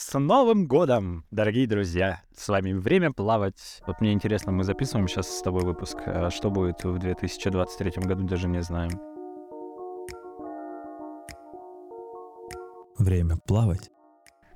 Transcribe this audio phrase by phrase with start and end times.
[0.00, 2.22] С Новым годом, дорогие друзья!
[2.32, 3.82] С вами «Время плавать».
[3.84, 5.98] Вот мне интересно, мы записываем сейчас с тобой выпуск.
[6.06, 8.92] А что будет в 2023 году, даже не знаем.
[12.96, 13.90] Время плавать.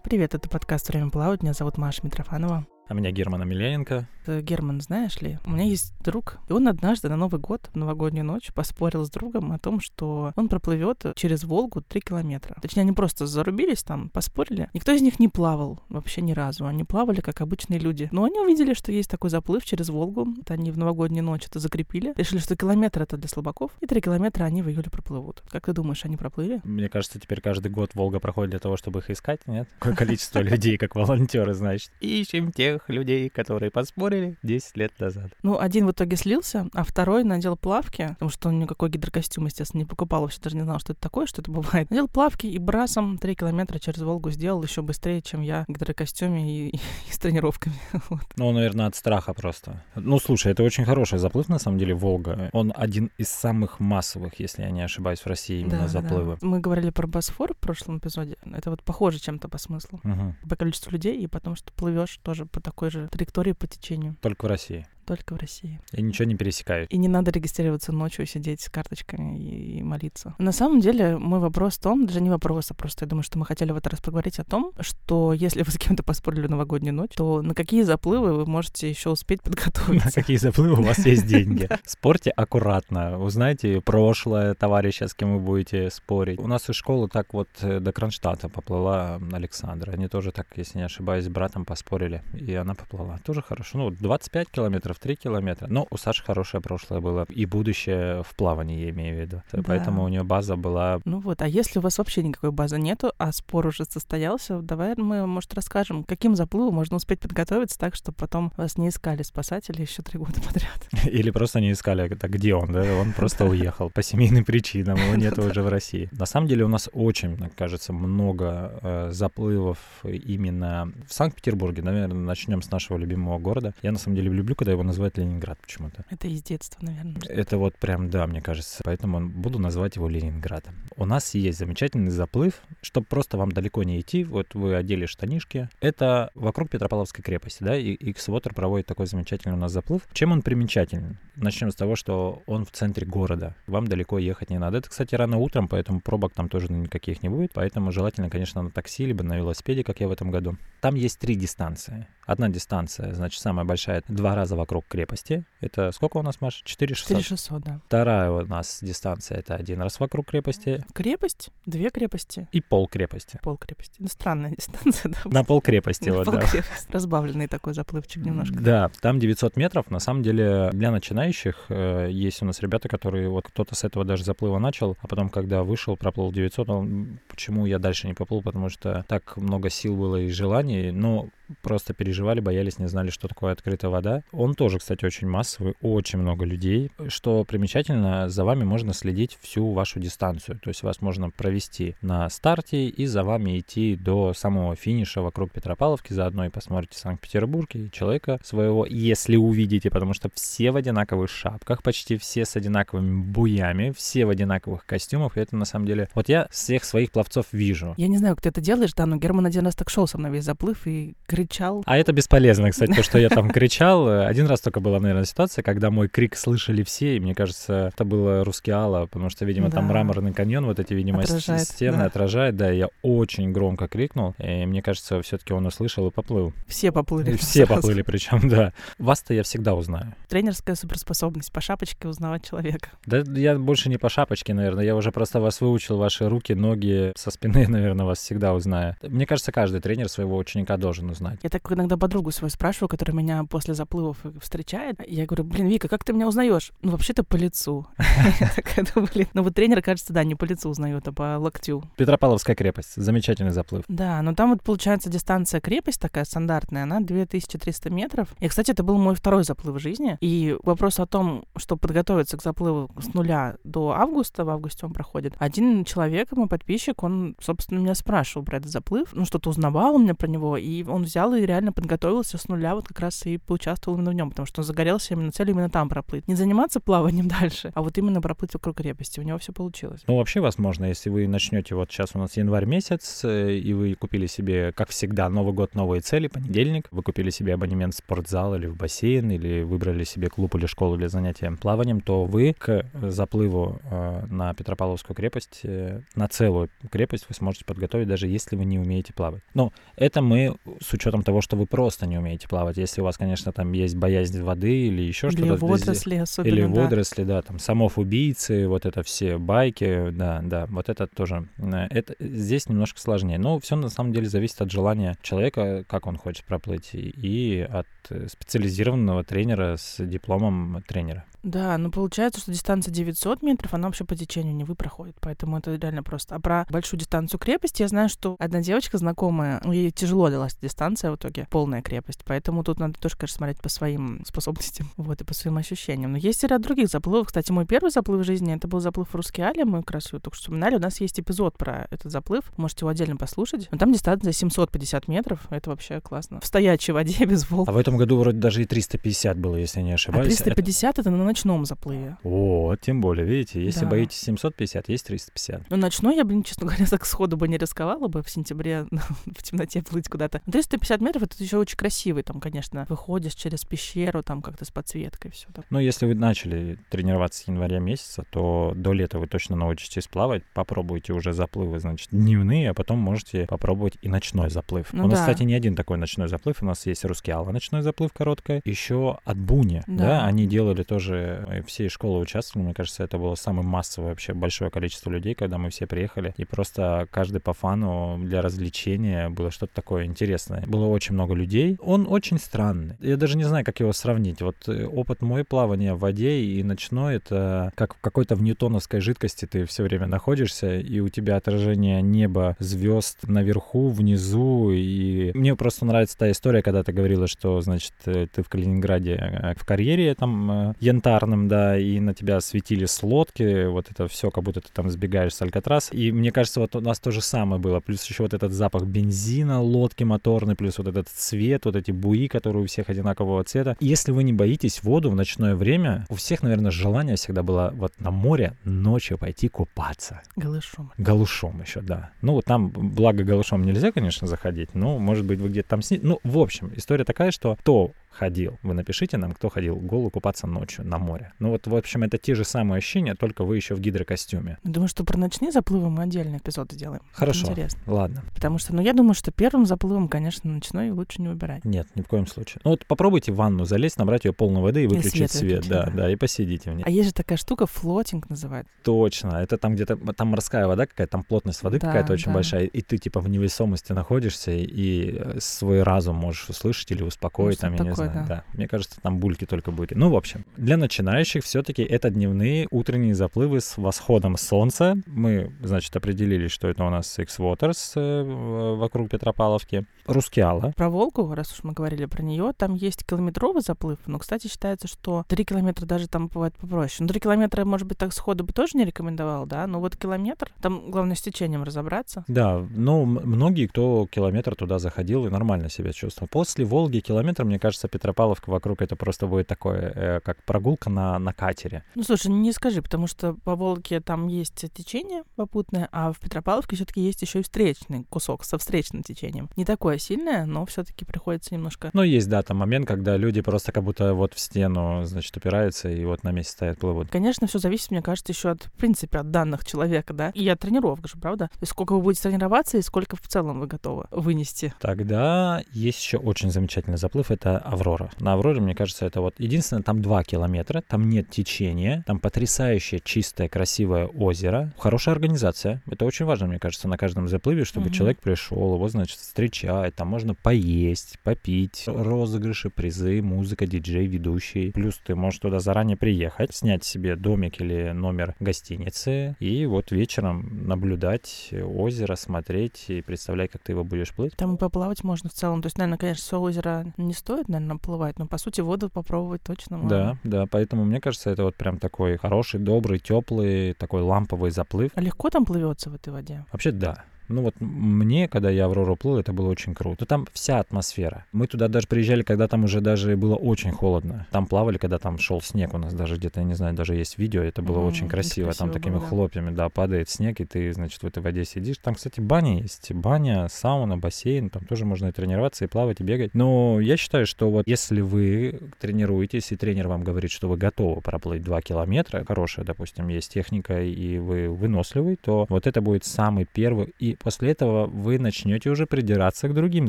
[0.04, 1.43] Привет, это подкаст «Время плавать».
[1.43, 2.65] Меня зовут Маша Митрофанова.
[2.88, 4.06] А меня Герман Амельяненко.
[4.26, 8.24] Герман, знаешь ли, у меня есть друг, и он однажды на Новый год, в новогоднюю
[8.24, 12.56] ночь, поспорил с другом о том, что он проплывет через Волгу 3 километра.
[12.60, 14.68] Точнее, они просто зарубились там, поспорили.
[14.74, 16.66] Никто из них не плавал вообще ни разу.
[16.66, 18.08] Они плавали, как обычные люди.
[18.12, 20.28] Но они увидели, что есть такой заплыв через Волгу.
[20.41, 22.12] Это они в новогоднюю ночь это закрепили.
[22.16, 23.72] Решили, что километр это для слабаков.
[23.80, 25.42] И 3 километра они в июле проплывут.
[25.48, 26.60] Как ты думаешь, они проплыли?
[26.64, 29.69] Мне кажется, теперь каждый год Волга проходит для того, чтобы их искать, нет?
[29.78, 31.91] Какое количество людей, как волонтеры, значит.
[32.00, 35.30] Ищем тех людей, которые поспорили 10 лет назад.
[35.42, 39.80] Ну, один в итоге слился, а второй надел плавки, потому что он никакой гидрокостюм, естественно,
[39.80, 41.90] не покупал, вообще даже не знал, что это такое, что это бывает.
[41.90, 46.68] Надел плавки и брасом 3 километра через Волгу сделал еще быстрее, чем я в гидрокостюме
[46.68, 46.77] и, и,
[47.08, 47.74] и с тренировками.
[48.08, 48.22] вот.
[48.36, 49.82] Ну, наверное, от страха просто.
[49.94, 52.50] Ну, слушай, это очень хороший заплыв, на самом деле, Волга.
[52.52, 56.38] Он один из самых массовых, если я не ошибаюсь, в России именно Да, заплывы.
[56.41, 56.47] да.
[56.47, 58.36] Мы говорили про Босфор в прошлом эпизоде.
[58.44, 60.00] Это вот похоже чем-то по смыслу.
[60.02, 60.36] Мгм.
[60.48, 64.16] По количеству людей, и потом, что плывешь тоже по такой же траектории по течению.
[64.20, 64.86] Только в России.
[65.06, 65.81] Только в России.
[65.92, 66.91] И ничего не пересекают.
[66.92, 70.34] И не надо регистрироваться ночью, сидеть с карточками и, и молиться.
[70.39, 73.39] На самом деле, мой вопрос в том, даже не вопрос, а просто я думаю, что
[73.39, 76.94] мы хотели в этот раз поговорить о том, что если вы с кем-то поспорили новогоднюю
[76.94, 80.12] ночь, то на какие заплывы вы можете еще успеть На подготовиться.
[80.12, 81.69] какие заплывы у вас есть деньги.
[81.84, 83.19] Спорьте аккуратно.
[83.19, 86.39] Узнайте прошлое товарища, с кем вы будете спорить.
[86.39, 89.92] У нас из школы так вот э, до Кронштадта поплыла Александра.
[89.92, 92.22] Они тоже так, если не ошибаюсь, с братом поспорили.
[92.34, 93.19] И она поплыла.
[93.25, 93.78] Тоже хорошо.
[93.78, 95.66] Ну, 25 километров, 3 километра.
[95.68, 97.26] Но у Саши хорошее прошлое было.
[97.28, 99.42] И будущее в плавании, я имею в виду.
[99.52, 99.62] Да.
[99.66, 101.00] Поэтому у нее база была...
[101.04, 104.94] Ну вот, а если у вас вообще никакой базы нету, а спор уже состоялся, давай
[104.96, 109.82] мы, может, расскажем, каким заплывом можно успеть подготовиться так, чтобы потом вас не искали спасатели
[109.82, 110.88] еще три года подряд.
[111.04, 112.82] Или просто не искали, так где он, да?
[113.00, 116.08] Он просто уехал по семейным причинам, его нет уже в России.
[116.12, 121.82] На самом деле у нас очень, мне кажется, много э, заплывов именно в Санкт-Петербурге.
[121.82, 123.75] Наверное, начнем с нашего любимого города.
[123.82, 126.04] Я на самом деле люблю, когда его называют Ленинград почему-то.
[126.10, 127.20] Это из детства, наверное.
[127.28, 128.82] Это вот прям, да, мне кажется.
[128.84, 130.75] Поэтому буду называть его Ленинградом.
[130.97, 134.25] У нас есть замечательный заплыв, чтобы просто вам далеко не идти.
[134.25, 135.69] Вот вы одели штанишки.
[135.81, 140.03] Это вокруг Петропавловской крепости, да, и X-Water проводит такой замечательный у нас заплыв.
[140.12, 141.19] Чем он примечателен?
[141.37, 143.54] Начнем с того, что он в центре города.
[143.66, 144.78] Вам далеко ехать не надо.
[144.78, 147.53] Это, кстати, рано утром, поэтому пробок там тоже никаких не будет.
[147.54, 150.56] Поэтому желательно, конечно, на такси, либо на велосипеде, как я в этом году.
[150.81, 152.06] Там есть три дистанции.
[152.27, 155.44] Одна дистанция, значит, самая большая, два раза вокруг крепости.
[155.60, 156.62] Это сколько у нас, Маш?
[156.65, 157.19] 4600?
[157.19, 157.81] 4600, да.
[157.87, 163.38] Вторая у нас дистанция, это один раз вокруг крепости Крепость, две крепости, и пол крепости.
[163.43, 163.94] пол крепости.
[163.99, 165.31] Ну, странная дистанция, да.
[165.31, 166.32] На пол крепости, вот, да.
[166.32, 166.88] Полкрепость.
[166.91, 168.61] Разбавленный такой заплывчик немножко.
[168.61, 169.91] Да, там 900 метров.
[169.91, 174.05] На самом деле, для начинающих э, есть у нас ребята, которые вот кто-то с этого
[174.05, 178.43] даже заплыва начал, а потом, когда вышел, проплыл 900, он, почему я дальше не поплыл,
[178.43, 181.28] потому что так много сил было и желаний, но
[181.62, 184.22] просто переживали, боялись, не знали, что такое открытая вода.
[184.32, 186.90] Он тоже, кстати, очень массовый, очень много людей.
[187.08, 190.58] Что примечательно, за вами можно следить всю вашу дистанцию.
[190.62, 195.50] То есть вас можно провести на старте и за вами идти до самого финиша вокруг
[195.52, 196.12] Петропавловки.
[196.12, 201.82] Заодно и посмотрите Санкт-Петербург и человека своего, если увидите, потому что все в одинаковых шапках,
[201.82, 205.36] почти все с одинаковыми буями, все в одинаковых костюмах.
[205.36, 206.08] И это на самом деле...
[206.14, 207.94] Вот я всех своих пловцов вижу.
[207.96, 210.19] Я не знаю, как ты это делаешь, да, но Герман один раз так шел со
[210.19, 211.14] мной весь заплыв и
[211.47, 211.82] кричал.
[211.86, 214.08] А это бесполезно, кстати, то, что я там кричал.
[214.26, 218.04] Один раз только была, наверное, ситуация, когда мой крик слышали все, и мне кажется, это
[218.04, 219.92] было Рускеала, потому что, видимо, там Да.
[219.92, 222.04] мраморный каньон, вот эти, видимо, Отражает, стены да.
[222.06, 226.52] отражает, да, и я очень громко крикнул, и мне кажется, все-таки он услышал и поплыл.
[226.66, 227.32] Все поплыли.
[227.32, 227.81] И все сразу.
[227.82, 228.72] поплыли причем, да.
[228.98, 230.14] Вас-то я всегда узнаю.
[230.28, 232.88] Тренерская суперспособность по шапочке узнавать человека.
[233.06, 237.12] Да я больше не по шапочке, наверное, я уже просто вас выучил, ваши руки, ноги,
[237.16, 238.97] со спины, наверное, вас всегда узнаю.
[239.02, 241.31] Мне кажется, каждый тренер своего ученика должен узнать.
[241.43, 245.00] Я так иногда подругу свою спрашиваю, которая меня после заплывов встречает.
[245.06, 246.73] Я говорю, блин, Вика, как ты меня узнаешь?
[246.82, 247.87] Ну, вообще-то по лицу.
[248.40, 249.29] Я такая думаю, блин.
[249.34, 251.84] Ну, вот тренер, кажется, да, не по лицу узнает, а по локтю.
[251.96, 253.84] Петропавловская крепость, замечательный заплыв.
[253.88, 258.29] Да, но там вот получается дистанция крепость такая стандартная, она 2300 метров.
[258.40, 260.17] И, кстати, это был мой второй заплыв в жизни.
[260.20, 264.93] И вопрос о том, что подготовиться к заплыву с нуля до августа, в августе он
[264.93, 269.96] проходит, один человек, мой подписчик, он, собственно, меня спрашивал про этот заплыв, ну, что-то узнавал
[269.96, 273.26] у меня про него, и он взял и реально подготовился с нуля, вот как раз
[273.26, 276.26] и поучаствовал именно в нем, потому что он загорелся именно целью именно там проплыть.
[276.26, 279.20] Не заниматься плаванием дальше, а вот именно проплыть вокруг крепости.
[279.20, 280.00] У него все получилось.
[280.06, 283.94] Ну, вообще, возможно, если вы начнете, вот сейчас у нас январь месяц, э, и вы
[283.94, 288.55] купили себе, как всегда, Новый год, новые цели, понедельник, вы купили себе абонемент в спортзал
[288.55, 292.87] или в бассейн, или выбрали себе клуб или школу для занятия плаванием, то вы к
[292.94, 298.65] заплыву э, на Петропавловскую крепость, э, на целую крепость вы сможете подготовить, даже если вы
[298.65, 299.43] не умеете плавать.
[299.53, 302.76] Но это мы с того, что вы просто не умеете плавать.
[302.76, 305.52] Если у вас, конечно, там есть боязнь воды или еще Или что-то.
[305.66, 306.69] водоросли особенно, Или да.
[306.69, 311.49] водоросли, да, там самов убийцы, вот это все байки, да, да, вот это тоже.
[311.58, 313.38] э, Это здесь немножко сложнее.
[313.38, 317.60] Но все на самом деле зависит от желания человека, как он хочет проплыть, и- и
[317.60, 321.25] от э, специализированного тренера с дипломом тренера.
[321.43, 325.59] Да, но получается, что дистанция 900 метров, она вообще по течению не вы проходит, поэтому
[325.59, 326.37] это реально просто.
[326.37, 330.56] А про большую дистанцию крепости я знаю, что одна девочка знакомая, ну, ей тяжело далась
[330.61, 335.21] дистанция в итоге, полная крепость, поэтому тут надо тоже, конечно, смотреть по своим способностям, вот,
[335.21, 336.12] и по своим ощущениям.
[336.12, 337.27] Но есть и ряд других заплывов.
[337.29, 340.21] Кстати, мой первый заплыв в жизни, это был заплыв в Рускеале, мы как раз его
[340.21, 343.69] только что вспоминали, у нас есть эпизод про этот заплыв, можете его отдельно послушать.
[343.73, 346.41] Но там дистанция 750 метров, это вообще классно.
[346.41, 347.69] В стоячей воде, без волн.
[347.69, 350.35] А в этом году вроде даже и 350 было, если я не А ошибаюсь.
[350.35, 352.17] Это- 350 это на ночном заплыве.
[352.25, 353.90] О, тем более, видите, если Да.
[353.90, 355.70] боитесь 750, есть 350.
[355.70, 358.87] Ну, ночной я, блин, честно говоря, так сходу бы не рисковала бы в сентябре
[359.26, 360.40] в темноте плыть куда-то.
[360.46, 364.70] Но 350 метров— это еще очень красивый, там, конечно, выходишь через пещеру, там, как-то с
[364.70, 365.64] подсветкой, все так.
[365.70, 370.43] Но если вы начали тренироваться с января месяца, то до лета вы точно научитесь плавать.
[370.55, 374.93] Попробуйте уже заплывы, значит, дневные, а потом можете попробовать и ночной заплыв.
[374.93, 375.25] Ну у нас, да.
[375.26, 376.62] кстати, не один такой ночной заплыв.
[376.62, 378.61] У нас есть Рускеала ночной заплыв короткая.
[378.64, 380.02] Еще от Буни, да.
[380.06, 380.25] Да.
[380.26, 382.66] они делали тоже, э, всей школы участвовали.
[382.66, 386.34] Мне кажется, это было самое массовое вообще большое количество людей, когда мы все приехали.
[386.36, 390.64] И просто каждый по фану для развлечения было что-то такое интересное.
[390.66, 391.76] Было очень много людей.
[391.80, 392.96] Он очень странный.
[393.00, 394.42] Я даже не знаю, как его сравнить.
[394.42, 399.00] Вот э, опыт мой плавания в воде и ночной— это как в какой-то в ньютоновской
[399.00, 404.70] жидкости ты все время находишься, и у тебя отражение неба, звезд наверху, внизу.
[404.70, 409.14] И мне просто нравится та история, когда ты говорила, что, значит, э, ты в Калининграде
[409.14, 410.74] э, в карьере там э,
[411.12, 414.91] янтарном, да, и на тебя светили с лодки, вот это все, как будто ты там
[414.91, 415.91] сбегаешь с Алькатрас.
[415.93, 417.81] И мне кажется, вот у нас то же самое было.
[417.81, 422.29] Плюс еще вот этот запах бензина, лодки моторной, плюс вот этот цвет, вот эти буи,
[422.29, 423.76] которые у всех одинакового цвета.
[423.81, 427.73] И Если вы не боитесь воду в ночное время, у всех, наверное, желание всегда было
[427.75, 430.23] вот на море ночью пойти купаться.
[430.37, 430.93] Голышом.
[430.99, 432.11] Голышом еще, да.
[432.23, 436.00] Ну, вот там, благо, голышом нельзя, конечно, заходить, но, может быть, вы где-то там сни...
[436.03, 440.47] Ну, в общем, история такая, что кто ходил, вы напишите нам, кто ходил голый купаться
[440.47, 441.32] ночью на море.
[441.38, 444.59] Ну, вот, в общем, это те же самые ощущения, только вы еще в гидрокостюме.
[444.64, 447.03] Думаю, что про ночные заплывы мы отдельный эпизод сделаем.
[447.11, 447.49] Это Хорошо.
[447.49, 447.81] Интересно.
[447.87, 448.23] Ладно.
[448.35, 451.64] Потому что, ну, я думаю, что первым заплывом, конечно, ночной лучше не выбирать.
[451.64, 452.61] Нет, ни в коем случае.
[452.64, 455.65] Ну, вот попробуйте в ванну залезть, набрать ее полной воды и выключить свет свет.
[455.65, 456.11] выключить, да, да.
[456.11, 456.82] и посидите в ней.
[456.85, 458.67] А есть же такая штука, флотинг называют.
[458.82, 459.37] Точно.
[459.37, 462.35] Это там где-то, там морская вода какая-то, там плотность воды Да, какая-то очень да.
[462.35, 467.62] большая, и ты типа в невесомости находишься, и э, свой разум можешь услышать или успокоить,
[467.62, 468.26] Ну, там, я не такое, знаю.
[468.28, 468.34] да.
[468.37, 468.44] Да.
[468.54, 469.93] Мне кажется, там бульки только будет.
[469.93, 474.96] Ну, в общем, для начинающих все-таки это дневные утренние заплывы с восходом солнца.
[475.06, 479.84] Мы, значит, определили, что это у нас X-Waters э, в- вокруг Петропавловки.
[480.06, 480.72] Рускеала.
[480.76, 484.88] Про Волгу, раз уж мы говорили про нее, там есть километровый заплыв, но, кстати, считается,
[484.88, 486.96] что 3 километра даже там бывает попроще.
[487.00, 490.50] Ну, 3 километра, может быть, так сходу бы тоже не рекомендовал, да, но вот километр,
[490.60, 492.25] там главное с течением разобраться.
[492.26, 496.28] Да, ну, м- многие, кто километр туда заходил и нормально себя чувствовал.
[496.28, 501.19] После Волги километр, мне кажется, Петропавловка вокруг это просто будет такое, э, как прогулка на,
[501.19, 501.84] на катере.
[501.94, 506.77] Ну, слушай, не скажи, потому что по Волге там есть течение попутное, а в Петропавловке
[506.77, 509.51] все таки есть еще и встречный кусок со встречным течением.
[509.56, 511.91] Не такое сильное, но все таки приходится немножко...
[511.93, 515.91] Но есть, да, там момент, когда люди просто как будто вот в стену, значит, упираются
[515.91, 517.09] и вот на месте стоят, плывут.
[517.11, 520.61] Конечно, все зависит, мне кажется, еще от, в принципе, от данных человека, да, и от
[520.61, 521.49] тренировок же, правда?
[521.49, 524.73] То есть сколько вы будете тренироваться и сколько в целом вы готовы вынести.
[524.81, 528.11] Тогда есть еще очень замечательный заплыв, это Аврора.
[528.21, 533.01] На Авроре, мне кажется, это вот единственное, там 2 километра, там нет течения, там потрясающее,
[533.05, 535.83] чистое, красивое озеро, хорошая организация.
[535.91, 537.95] Это очень важно, мне кажется, на каждом заплыве, чтобы Мгм.
[537.95, 544.71] человек пришел, его, значит, встречать, там можно поесть, попить, розыгрыши, призы, музыка, диджей, ведущий.
[544.71, 550.67] Плюс ты можешь туда заранее приехать, снять себе домик или номер гостиницы и вот вечером
[550.67, 554.37] наблюдать озеро, смотреть и представлять, как ты его будешь плыть.
[554.37, 555.62] Там и поплавать можно в целом.
[555.62, 559.43] То есть, наверное, конечно, все озеро не стоит, наверное, плывать, но, по сути, воду попробовать
[559.43, 560.19] точно можно.
[560.23, 564.93] Да, да, поэтому мне кажется, это вот прям такой хороший, добрый, теплый, такой ламповый заплыв.
[564.95, 566.45] А легко там плывется в этой воде?
[566.52, 567.05] Вообще, да.
[567.33, 570.05] Ну вот мне, когда я Аврору плыл, это было очень круто.
[570.07, 571.25] Там вся атмосфера.
[571.33, 574.27] Мы туда даже приезжали, когда там уже даже было очень холодно.
[574.31, 577.19] Там плавали, когда там шел снег у нас даже где-то, я не знаю, даже есть
[577.19, 578.47] видео, это было М, очень красиво.
[578.47, 579.07] красиво Там такими было, да.
[579.09, 581.79] хлопьями, да, падает снег, и ты, значит, в этой воде сидишь.
[581.79, 582.93] Там, кстати, баня есть.
[582.93, 586.35] Баня, сауна, бассейн, там тоже можно и тренироваться, и плавать, и бегать.
[586.35, 591.01] Но я считаю, что вот если вы тренируетесь, и тренер вам говорит, что вы готовы
[591.01, 596.47] проплыть 2 километра, хорошая, допустим, есть техника, и вы выносливый, то вот это будет самый
[596.53, 596.93] первый.
[596.99, 599.88] И после этого вы начнете уже придираться к другим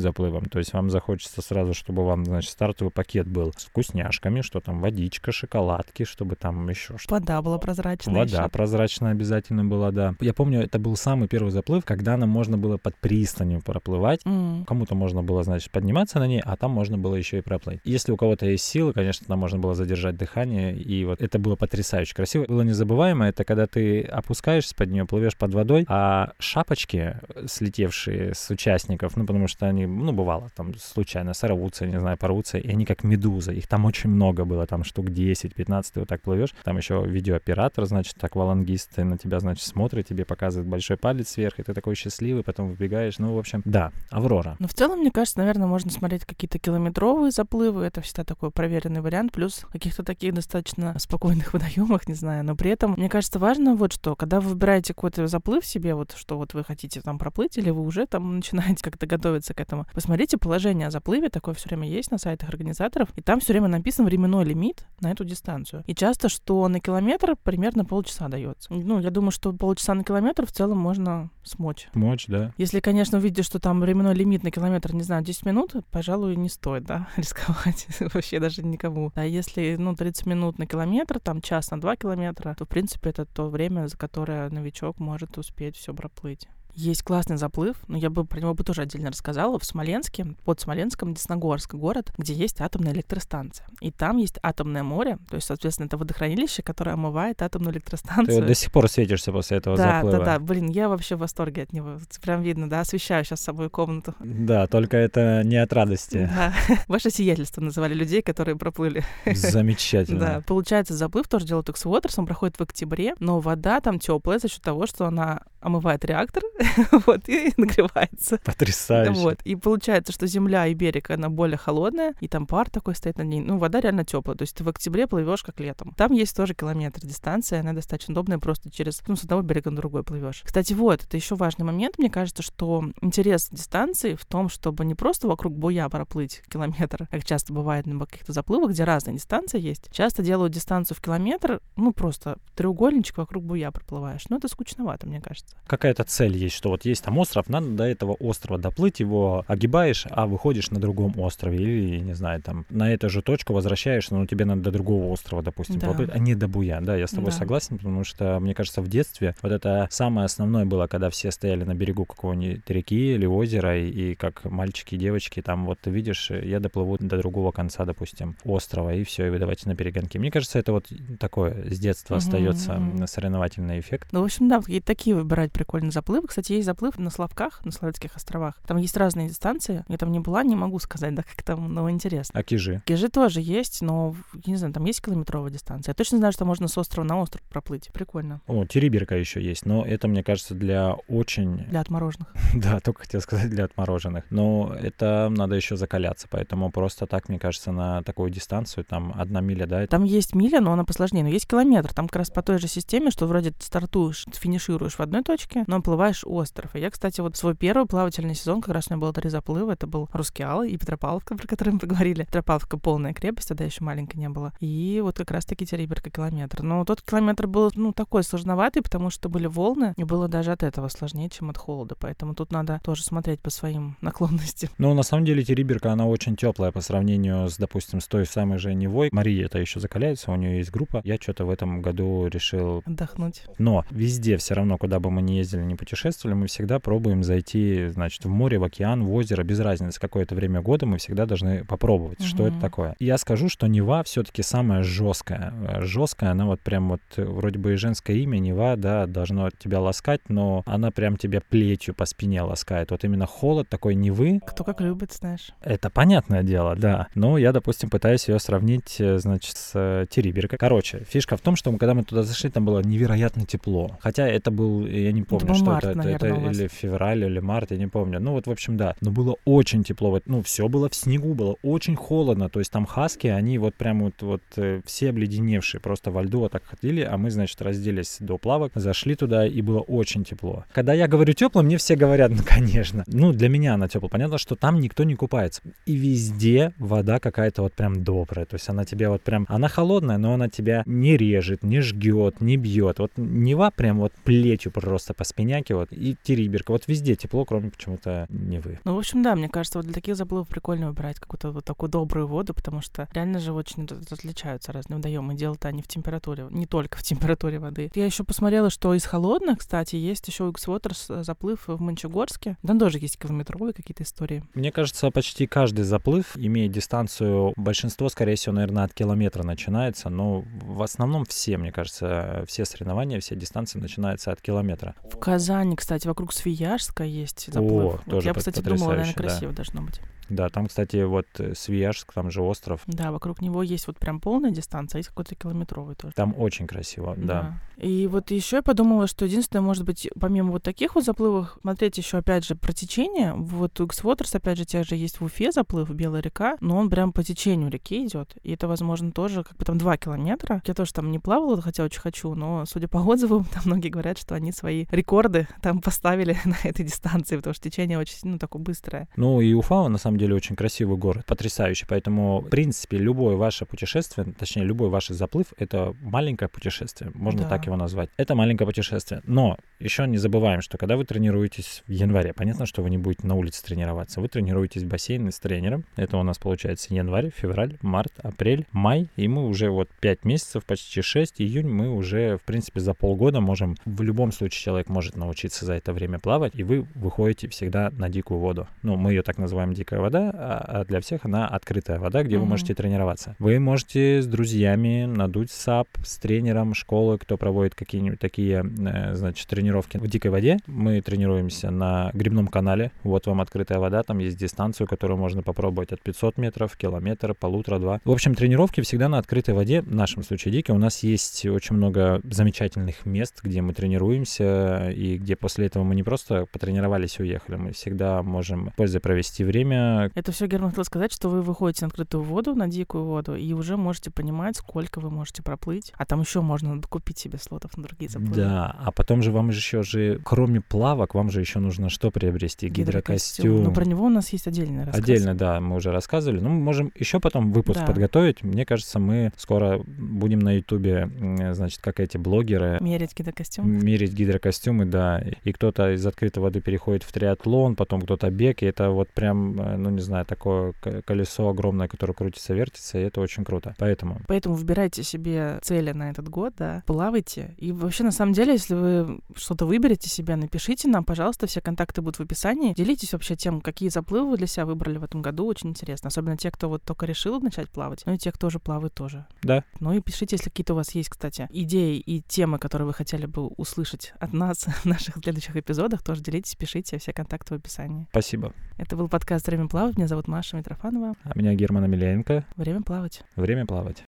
[0.00, 0.44] заплывам.
[0.46, 4.80] То есть вам захочется сразу, чтобы вам, значит, стартовый пакет был с вкусняшками, что там
[4.80, 8.14] водичка, шоколадки, чтобы там еще что Вода была прозрачная.
[8.14, 8.48] Вода ещё.
[8.48, 10.14] прозрачная обязательно была, да.
[10.20, 14.20] Я помню, это был самый первый заплыв, когда нам можно было под пристанью проплывать.
[14.24, 14.64] М.
[14.66, 17.80] Кому-то можно было, значит, подниматься на ней, а там можно было еще и проплыть.
[17.84, 21.56] Если у кого-то есть силы, конечно, там можно было задержать дыхание, и вот это было
[21.56, 22.44] потрясающе красиво.
[22.46, 27.13] Было незабываемо, это когда ты опускаешься под нее, плывешь под водой, а шапочки,
[27.46, 32.58] слетевшие с участников, ну, потому что они, ну, бывало, там случайно сорвутся, не знаю, порвутся,
[32.58, 36.22] и они как медуза, их там очень много было, там штук 10-15, ты вот так
[36.22, 41.36] плывешь, там еще видеооператор, значит, так валангист на тебя, значит, смотрит, тебе показывает большой палец
[41.36, 44.56] вверх, и ты такой счастливый, потом выбегаешь, ну, в общем, да, Аврора.
[44.58, 47.84] Но в целом, мне кажется, наверное, можно смотреть какие-то километровые заплывы.
[47.84, 49.32] Это всегда такой проверенный вариант.
[49.32, 52.44] Плюс каких-то таких достаточно спокойных водоемах, не знаю.
[52.44, 54.16] Но при этом, мне кажется, важно вот что.
[54.16, 57.82] Когда вы выбираете какой-то заплыв себе, вот что вот вы хотите там проплыть, или вы
[57.82, 61.28] уже там начинаете как-то готовиться к этому, посмотрите положение о заплыве.
[61.28, 63.10] Такое все время есть на сайтах организаторов.
[63.16, 65.84] И там все время написан временной лимит на эту дистанцию.
[65.86, 68.72] И часто, что на километр примерно полчаса дается.
[68.72, 71.88] Ну, я думаю, что полчаса на километр в целом можно смочь.
[71.94, 72.52] Мочь, да.
[72.56, 76.48] Если, конечно, увидишь, что там временной лимит на километр, не знаю, 10 минут, пожалуй, не
[76.48, 79.12] стоит, да, рисковать вообще даже никому.
[79.14, 83.10] А если, ну, 30 минут на километр, там час на 2 километра, то, в принципе,
[83.10, 86.48] это то время, за которое новичок может успеть все проплыть.
[86.74, 89.58] Есть классный заплыв, но я бы про него бы тоже отдельно рассказала.
[89.58, 93.66] В Смоленске, под Смоленском, Десногорск, город, где есть атомная электростанция.
[93.80, 98.40] И там есть атомное море, то есть, соответственно, это водохранилище, которое омывает атомную Ты электростанцию.
[98.40, 100.18] вот до сих пор светишься после этого да, заплыва.
[100.18, 101.98] да, да, блин, я вообще в восторге от него.
[102.20, 104.14] Прям видно, да, освещаю сейчас собой комнату.
[104.20, 106.28] Да, только это не от радости.
[106.34, 106.52] Да.
[106.88, 109.04] Ваше сиятельство называли людей, которые проплыли.
[109.26, 110.20] Замечательно.
[110.20, 114.48] Да, получается, заплыв тоже делают Эксвотерс, он проходит в октябре, но вода там теплая за
[114.48, 116.42] счет того, что она омывает реактор,
[117.06, 118.40] вот, и нагревается.
[118.44, 119.20] Потрясающе.
[119.20, 119.40] Вот.
[119.44, 123.22] И получается, что земля и берег, она более холодная, и там пар такой стоит на
[123.22, 123.40] ней.
[123.40, 124.36] Ну, вода реально теплая.
[124.36, 125.92] То есть ты в октябре плывешь как летом.
[125.96, 129.76] Там есть тоже километр дистанция, она достаточно удобная, просто через, ну, с одного берега на
[129.76, 130.42] другой плывешь.
[130.44, 131.98] Кстати, вот, это еще важный момент.
[131.98, 137.24] Мне кажется, что интерес дистанции в том, чтобы не просто вокруг буя проплыть километр, как
[137.24, 139.88] часто бывает на каких-то заплывах, где разная дистанция есть.
[139.92, 144.24] Часто делают дистанцию в километр, ну, просто треугольничек вокруг буя проплываешь.
[144.28, 145.56] Ну, это скучновато, мне кажется.
[145.66, 150.06] Какая-то цель есть, что вот есть там остров, надо до этого острова доплыть, его огибаешь,
[150.10, 151.58] а выходишь на другом острове.
[151.58, 155.42] Или, не знаю, там на эту же точку возвращаешься, но тебе надо до другого острова,
[155.42, 155.86] допустим, Да.
[155.88, 156.80] проплыть, а не до буя.
[156.80, 157.36] Да, я с тобой Да.
[157.38, 161.64] согласен, потому что, мне кажется, в детстве вот это самое основное было, когда все стояли
[161.64, 165.90] на берегу какого-нибудь реки или озера, и, и как мальчики и девочки, там вот ты
[165.90, 170.18] видишь, я доплыву до другого конца, допустим, острова, и все, и вы давайте на перегонки.
[170.18, 170.86] Мне кажется, это вот
[171.18, 174.08] такое с детства Мгм, остается соревновательный эффект.
[174.12, 176.28] Ну, в общем, да, вот какие-то такие выбирать прикольные заплывы.
[176.28, 178.54] Кстати, есть заплыв на Славках, на Славянских островах.
[178.66, 179.84] Там есть разные дистанции.
[179.88, 182.38] Я там не была, не могу сказать, да, как там, но интересно.
[182.38, 182.82] А кижи?
[182.86, 184.14] Кижи тоже есть, но,
[184.46, 185.92] не знаю, там есть километровая дистанция.
[185.92, 187.90] Я точно знаю, что можно с острова на остров проплыть.
[187.92, 188.40] Прикольно.
[188.46, 191.58] О, териберка еще есть, но это, мне кажется, для очень...
[191.68, 192.28] Для отмороженных.
[192.54, 194.24] Да, только хотел сказать для отмороженных.
[194.30, 199.40] Но это надо еще закаляться, поэтому просто так, мне кажется, на такую дистанцию, там, одна
[199.40, 199.86] миля, да.
[199.86, 201.24] Там есть миля, но она посложнее.
[201.24, 201.92] Но есть километр.
[201.92, 205.82] Там как раз по той же системе, что вроде стартуешь, финишируешь в одной точке, но
[205.82, 206.74] плываешь остров.
[206.74, 209.72] И я, кстати, вот свой первый плавательный сезон, как раз у меня было три заплыва.
[209.72, 212.24] Это был Рускеал и Петропавловка, про которые мы поговорили.
[212.24, 214.52] Петропавловка полная крепость, тогда еще маленькая не было.
[214.60, 216.62] И вот как раз-таки Териберка километр.
[216.62, 220.62] Но тот километр был, ну, такой сложноватый, потому что были волны, и было даже от
[220.62, 221.96] этого сложнее, чем от холода.
[221.98, 224.70] Поэтому тут надо тоже смотреть по своим наклонностям.
[224.78, 228.58] Ну, на самом деле, териберка, она очень теплая по сравнению с, допустим, с той самой
[228.58, 229.08] же Невой.
[229.12, 231.00] Мария это еще закаляется, у нее есть группа.
[231.04, 233.42] Я что-то в этом году решил Отдохнуть.
[233.58, 237.88] Но везде все равно, куда бы мы ни ездили, не путешествовали, мы всегда пробуем зайти,
[237.88, 241.64] значит, в море, в океан, в озеро, без разницы, какое-то время года мы всегда должны
[241.64, 242.94] попробовать, что это такое.
[242.98, 245.52] Я скажу, что Нева все-таки самая жесткая.
[245.80, 249.80] Жесткая, она вот прям вот э, вроде бы и женское имя Нева, да, должно тебя
[249.80, 252.90] ласкать, но она прям тебя плетью по спине ласкает.
[252.90, 255.52] Вот именно холод такой Невы, Кто как любит, знаешь.
[255.62, 257.08] это понятное дело, да.
[257.14, 260.58] Но я, допустим, пытаюсь ее сравнить, э, значит, с э, Териберкой.
[260.58, 263.96] Короче, фишка в том, что мы, когда мы туда зашли, там было невероятно тепло.
[264.00, 266.03] Хотя это был, я не помню, был что март, это.
[266.10, 266.58] Это наверное, это у вас.
[266.58, 268.20] или февраль, или март, я не помню.
[268.20, 268.94] Ну вот, в общем, да.
[269.00, 270.10] Но было очень тепло.
[270.10, 272.48] Вот, ну, все было в снегу, было очень холодно.
[272.48, 276.40] То есть там хаски, они вот прям вот, вот э, все обледеневшие, просто во льду
[276.40, 280.64] вот так ходили, а мы, значит, разделись до плавок, зашли туда, и было очень тепло.
[280.72, 283.04] Когда я говорю тепло, мне все говорят, ну, конечно.
[283.06, 284.10] Ну, для меня она теплая.
[284.10, 285.62] Понятно, что там никто не купается.
[285.86, 288.46] И везде вода какая-то вот прям добрая.
[288.46, 289.46] То есть она тебя вот прям...
[289.48, 292.98] Она холодная, но она тебя не режет, не жгет, не бьет.
[292.98, 295.92] Вот Нева прям вот плетью просто по спиняке вот.
[295.94, 296.72] И Териберка.
[296.72, 298.80] Вот везде тепло, кроме почему-то Невы.
[298.84, 301.90] Ну, в общем, да, мне кажется, вот для таких заплывов прикольно выбирать какую-то вот такую
[301.90, 305.34] добрую воду, потому что реально же очень отличаются разные водоемы.
[305.34, 307.90] Дело-то не в температуре, не только в температуре воды.
[307.94, 312.56] Я еще посмотрела, что из холодных, кстати, есть еще у X-Waters заплыв в Мончегорске.
[312.66, 314.44] Там тоже есть километровые какие-то истории.
[314.54, 320.44] Мне кажется, почти каждый заплыв имеет дистанцию, большинство, скорее всего, наверное, от километра начинается, но
[320.62, 324.94] в основном все, мне кажется, все соревнования, все дистанции начинаются от километра.
[325.04, 327.70] В Казани, кстати, вокруг Свияжска есть заплыв.
[327.72, 329.22] О, Вот тоже я, кстати, думала, наверное, потрясающе, да.
[329.28, 330.00] красиво должно быть.
[330.28, 334.20] Да, там, кстати, вот э, Свияжск, там же остров, Да, вокруг него есть вот прям
[334.20, 336.14] полная дистанция, а есть какой-то километровый тоже.
[336.14, 337.60] там очень красиво, да.
[337.76, 341.98] И вот еще я подумала, что единственное, может быть, помимо вот таких вот заплывов, смотреть
[341.98, 343.32] еще, опять же, про течение.
[343.34, 346.88] Вот у X-Waters, опять же, тех же есть в Уфе заплыв, Белая река, но он
[346.88, 348.36] прям по течению реки идет.
[348.42, 350.62] И это, возможно, тоже как бы там 2 километра.
[350.66, 354.18] Я тоже там не плавала, хотя очень хочу, но, судя по отзывам, там многие говорят,
[354.18, 358.62] что они свои рекорды там поставили на этой дистанции, потому что течение очень, ну, такое
[358.62, 359.08] быстрое.
[359.16, 361.86] Ну и Уфа, на самом деле, очень красивый город, потрясающий.
[361.88, 367.48] Поэтому, в принципе, любое ваше путешествие, точнее, любой ваш заплыв, это маленькое путешествие, можно Да.
[367.48, 368.10] так его назвать.
[368.16, 369.20] Это маленькое путешествие.
[369.26, 373.26] Но еще не забываем, что когда вы тренируетесь в январе, понятно, что вы не будете
[373.26, 375.84] на улице тренироваться, вы тренируетесь в бассейне с тренером.
[375.96, 380.64] Это у нас получается январь, февраль, март, апрель, май, и мы уже вот 5 месяцев,
[380.64, 385.16] почти 6, июнь, мы уже, в принципе, за полгода можем, в любом случае человек может
[385.16, 388.66] научиться за это время плавать, и вы выходите всегда на дикую воду.
[388.82, 392.36] Ну, мы ее так называем дикая вода, а а для всех она открытая вода, где
[392.36, 392.50] вы Мгм.
[392.50, 393.36] можете тренироваться.
[393.38, 399.46] Вы можете с друзьями надуть САП, с тренером школы, кто проводит какие-нибудь такие, э, значит,
[399.48, 400.58] тренировки в дикой воде.
[400.66, 402.90] Мы тренируемся на гребном канале.
[403.02, 407.78] Вот вам открытая вода, там есть дистанцию, которую можно попробовать от 500 метров, километр, полутора,
[407.78, 408.00] два.
[408.04, 409.82] В общем, тренировки всегда на открытой воде.
[409.82, 410.74] В нашем случае дикой.
[410.74, 415.94] У нас есть очень много замечательных мест, где мы тренируемся, и где после этого мы
[415.94, 417.56] не просто потренировались и уехали.
[417.56, 421.88] Мы всегда можем пользой провести время, Это все Герман хотел сказать, что вы выходите на
[421.88, 425.92] открытую воду, на дикую воду, и уже можете понимать, сколько вы можете проплыть.
[425.96, 428.34] А там еще можно купить себе слотов на другие заплывы.
[428.34, 432.68] Да, а потом же вам еще же, кроме плавок, вам же еще нужно что приобрести?
[432.68, 433.64] Гидрокостюм.
[433.64, 435.02] Ну, про него у нас есть отдельный рассказ.
[435.02, 436.40] Отдельно, да, мы уже рассказывали.
[436.40, 437.86] Ну, мы можем еще потом выпуск Да.
[437.86, 438.42] подготовить.
[438.42, 441.10] Мне кажется, мы скоро будем на Ютубе,
[441.52, 443.68] значит, как эти блогеры Мерить гидрокостюм.
[443.84, 445.22] мерить гидрокостюмы, да.
[445.44, 449.60] И кто-то из открытой воды переходит в триатлон, потом кто-то бег, и это вот прям,
[449.60, 450.72] э, ну, не знаю, такое
[451.04, 453.74] колесо огромное, которое крутится, вертится, и это очень круто.
[453.78, 457.54] Поэтому Поэтому выбирайте себе цели на этот год, да, плавайте.
[457.58, 462.00] И вообще, на самом деле, если вы что-то выберете себе, напишите нам, пожалуйста, все контакты
[462.00, 462.72] будут в описании.
[462.72, 466.08] Делитесь вообще тем, какие заплывы вы для себя выбрали в этом году, очень интересно.
[466.08, 469.26] Особенно те, кто вот только решил начать плавать, ну и те, кто уже плавает тоже.
[469.42, 472.94] да, Ну и пишите, если какие-то у вас есть, кстати, идеи и темы, которые вы
[472.94, 477.58] хотели бы услышать от нас в наших следующих эпизодах, тоже делитесь, пишите, все контакты в
[477.58, 478.06] описании.
[478.10, 478.52] спасибо.
[478.76, 479.96] Это был подкаст «Время плавать».
[479.96, 481.14] Меня зовут Маша Митрофанова.
[481.24, 482.44] А меня Герман Амельяненко.
[482.54, 483.24] Время плавать.
[483.34, 484.04] Время плавать.